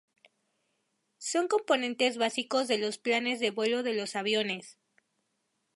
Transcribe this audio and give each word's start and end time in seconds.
Son 1.19 1.47
componentes 1.47 2.17
básicos 2.17 2.67
de 2.67 2.79
los 2.79 2.97
planes 2.97 3.39
de 3.39 3.51
vuelo 3.51 3.83
de 3.83 3.93
los 3.93 4.15
aviones. 4.15 4.79